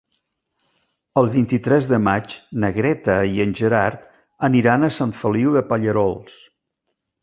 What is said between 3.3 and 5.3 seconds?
i en Gerard aniran a Sant